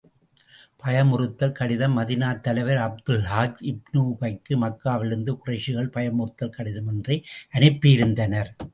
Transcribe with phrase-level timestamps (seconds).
[0.83, 7.17] பயமுறுத்தல் கடிதம் மதீனாத் தலைவர் அப்துல்லாஹ் இப்னு உபைக்கு, மக்காவிலிருந்த குறைஷிகள் பயமுறுத்தல் கடிதம் ஒன்றை
[7.51, 8.51] அனுப்பி இருந்தனர்.